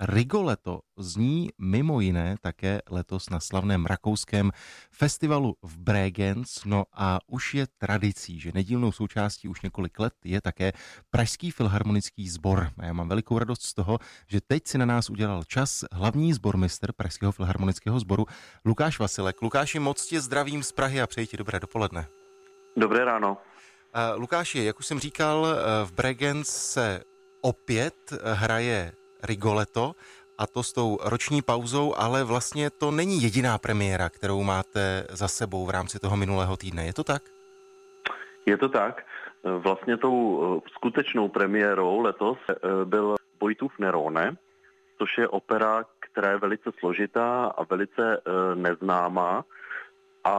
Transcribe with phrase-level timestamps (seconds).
[0.00, 4.50] Rigoletto zní mimo jiné také letos na slavném rakouském
[4.90, 6.64] festivalu v Bregenz.
[6.64, 10.72] No a už je tradicí, že nedílnou součástí už několik let je také
[11.10, 12.70] Pražský filharmonický sbor.
[12.78, 16.32] A já mám velikou radost z toho, že teď si na nás udělal čas hlavní
[16.32, 18.26] sbormistr Pražského filharmonického sboru
[18.64, 19.42] Lukáš Vasilek.
[19.42, 22.06] Lukáši, moc tě zdravím z Prahy a přeji ti dobré dopoledne.
[22.76, 23.36] Dobré ráno.
[24.14, 25.46] Lukáši, jak už jsem říkal,
[25.84, 27.02] v Bregenz se
[27.40, 28.92] opět hraje
[29.22, 29.94] Rigoletto
[30.38, 35.28] a to s tou roční pauzou, ale vlastně to není jediná premiéra, kterou máte za
[35.28, 36.86] sebou v rámci toho minulého týdne.
[36.86, 37.22] Je to tak?
[38.46, 39.06] Je to tak.
[39.44, 42.54] Vlastně tou eh, skutečnou premiérou letos eh,
[42.84, 44.36] byl Bojtův Nerone,
[44.98, 49.44] což je opera, která je velice složitá a velice eh, neznámá.
[50.24, 50.34] A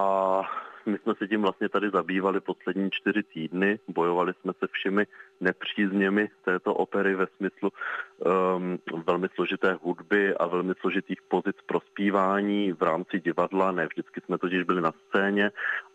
[0.85, 5.05] my jsme se tím vlastně tady zabývali poslední čtyři týdny, bojovali jsme se všemi
[5.41, 12.71] nepřízněmi této opery ve smyslu um, velmi složité hudby a velmi složitých pozic pro zpívání
[12.73, 13.71] v rámci divadla.
[13.71, 15.51] Ne vždycky jsme totiž byli na scéně,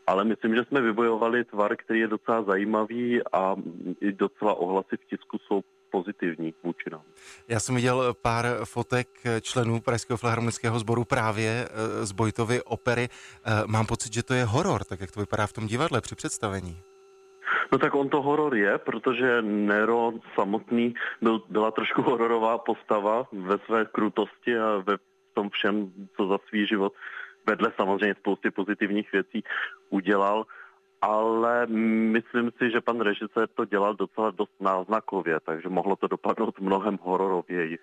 [0.06, 3.56] ale myslím, že jsme vybojovali tvar, který je docela zajímavý a
[4.00, 5.62] i docela ohlasy v tisku jsou
[5.97, 7.03] pozitivní vůči nám.
[7.49, 9.09] Já jsem viděl pár fotek
[9.41, 13.09] členů Pražského filharmonického sboru právě eh, z Bojtovy opery.
[13.09, 16.15] Eh, mám pocit, že to je horor, tak jak to vypadá v tom divadle při
[16.15, 16.77] představení.
[17.73, 23.59] No tak on to horor je, protože Nero samotný byl, byla trošku hororová postava ve
[23.59, 24.97] své krutosti a ve
[25.35, 26.93] tom všem, co za svý život
[27.47, 29.45] vedle samozřejmě spousty pozitivních věcí
[29.91, 30.47] udělal
[31.03, 36.61] ale myslím si, že pan režisér to dělal docela dost náznakově, takže mohlo to dopadnout
[36.61, 37.79] mnohem hororověji.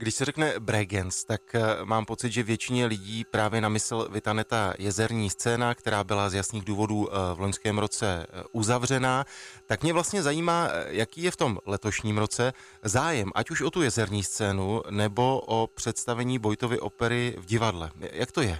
[0.00, 4.44] Když se řekne Bregenz, tak eh, mám pocit, že většině lidí právě na mysl vytane
[4.44, 9.24] ta jezerní scéna, která byla z jasných důvodů eh, v loňském roce eh, uzavřená.
[9.66, 13.82] Tak mě vlastně zajímá, jaký je v tom letošním roce zájem, ať už o tu
[13.82, 17.90] jezerní scénu, nebo o představení Bojtovy opery v divadle.
[18.12, 18.58] Jak to je?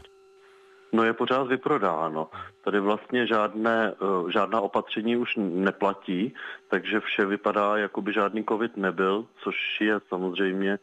[0.93, 2.31] No je pořád vyprodáno.
[2.65, 6.35] Tady vlastně žádné, eh, žádná opatření už neplatí,
[6.69, 10.79] takže vše vypadá, jako by žádný covid nebyl, což je samozřejmě,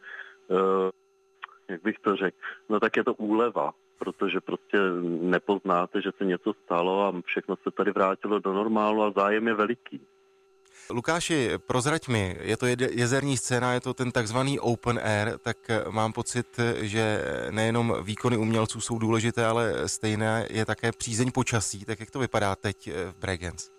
[0.50, 0.90] eh,
[1.68, 2.36] jak bych to řekl,
[2.68, 4.78] no tak je to úleva, protože prostě
[5.20, 9.54] nepoznáte, že se něco stalo a všechno se tady vrátilo do normálu a zájem je
[9.54, 10.00] veliký.
[10.90, 15.84] Lukáši, prozrať mi, je to jezerní scéna, je to ten takzvaný open air, tak eh,
[15.90, 16.46] mám pocit,
[16.80, 21.84] že nejenom výkony umělců jsou důležité, ale stejné je také přízeň počasí.
[21.84, 23.70] Tak jak to vypadá teď eh, v Bregenz?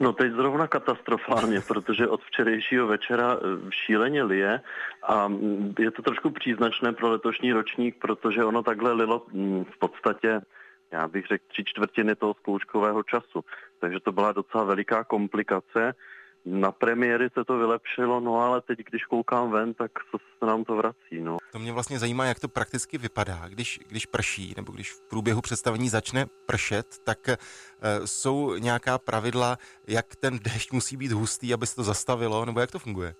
[0.00, 4.60] No teď zrovna katastrofálně, protože od včerejšího večera eh, šíleně lije
[5.02, 9.78] a mm, je to trošku příznačné pro letošní ročník, protože ono takhle lilo mm, v
[9.78, 10.40] podstatě
[10.92, 13.44] já bych řekl, tři čtvrtiny toho zkouškového času.
[13.80, 15.94] Takže to byla docela veliká komplikace.
[16.44, 19.90] Na premiéry se to vylepšilo, no ale teď, když koukám ven, tak
[20.40, 21.20] se nám to vrací.
[21.20, 21.36] No.
[21.52, 25.40] To mě vlastně zajímá, jak to prakticky vypadá, když, když prší, nebo když v průběhu
[25.40, 27.36] představení začne pršet, tak e,
[28.04, 32.70] jsou nějaká pravidla, jak ten déšť musí být hustý, aby se to zastavilo, nebo jak
[32.70, 33.14] to funguje?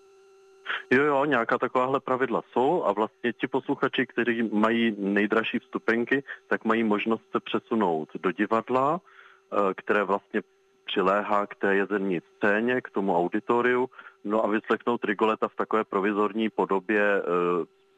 [0.90, 6.64] Jo, jo, nějaká takováhle pravidla jsou a vlastně ti posluchači, kteří mají nejdražší vstupenky, tak
[6.64, 10.42] mají možnost se přesunout do divadla, eh, které vlastně
[10.84, 13.90] přiléhá k té jezerní scéně, k tomu auditoriu,
[14.24, 17.22] no a vyslechnout Rigoleta v takové provizorní podobě, eh,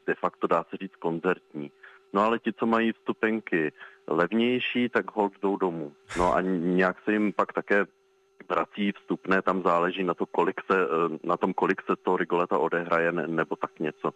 [0.07, 1.71] de facto dá se říct koncertní.
[2.13, 3.71] No ale ti, co mají vstupenky
[4.07, 5.91] levnější, tak hold jdou domů.
[6.17, 7.85] No a nějak se jim pak také
[8.51, 12.57] vrací vstupné, tam záleží na, to, kolik se, eh, na tom, kolik se to Rigoleta
[12.57, 14.11] odehraje, nebo tak něco.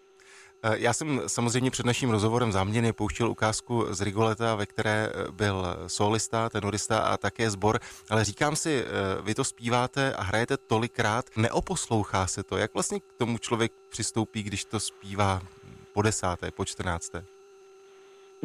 [0.63, 5.31] Eh, já jsem samozřejmě před naším rozhovorem záměrně pouštěl ukázku z Rigoleta, ve které eh,
[5.31, 7.79] byl solista, tenorista a také sbor,
[8.09, 8.85] ale říkám si,
[9.23, 12.57] vy to zpíváte a hrajete tolikrát, neoposlouchá se to.
[12.57, 15.41] Jak vlastně k tomu člověk přistoupí, když to zpívá
[15.93, 17.34] po desáté, po čtrnácté?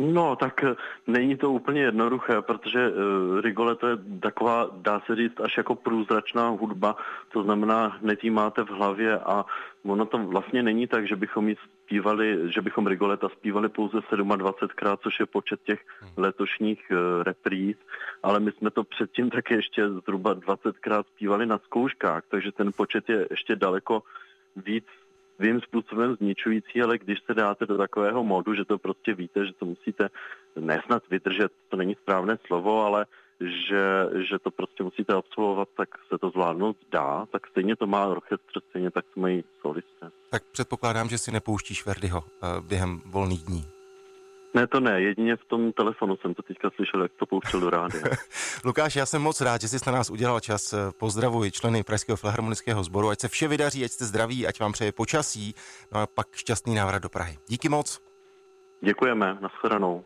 [0.01, 0.75] No, tak eh,
[1.07, 6.49] není to úplně jednoduché, protože uh, Rigoletto je taková, dá se říct, až jako průzračná
[6.49, 6.97] hudba,
[7.33, 9.45] to znamená, hned jí máte v hlavě a
[9.85, 14.97] ono to vlastně není tak, že bychom jí zpívali, že bychom Rigoleta zpívali pouze 27krát,
[15.03, 16.11] což je počet těch hmm.
[16.17, 17.77] letošních uh, repríz,
[18.23, 23.09] ale my jsme to předtím také ještě zhruba 20krát zpívali na zkouškách, takže ten počet
[23.09, 24.03] je ještě daleko
[24.57, 24.85] víc
[25.41, 29.53] svým způsobem zničující, ale když se dáte do takového modu, že to prostě víte, že
[29.53, 30.09] to musíte
[30.57, 33.07] nesnad vydržet, to není správné slovo, ale
[33.41, 33.85] že,
[34.29, 38.61] že to prostě musíte absolvovat, tak se to zvládnout dá, tak stejně to má orchestr,
[38.69, 40.11] stejně tak to mají solisté.
[40.31, 43.80] Tak předpokládám, že si nepouštíš Verdiho uh, během volných dní.
[44.55, 47.71] Ne, to ne, jedině v tom telefonu jsem to teďka slyšel, jak to pouštěl do
[47.71, 48.03] rádia.
[48.65, 50.75] Lukáš, já jsem moc rád, že jsi na nás udělal čas.
[50.99, 54.93] Pozdravuji členy Pražského filharmonického sboru, ať se vše vydaří, ať jste zdraví, ať vám přeje
[54.93, 55.55] počasí,
[55.93, 57.39] no a pak šťastný návrat do Prahy.
[57.49, 58.01] Díky moc.
[58.85, 60.05] Děkujeme, nashledanou.